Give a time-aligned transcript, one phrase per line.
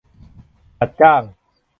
[0.77, 1.21] จัดจ้าง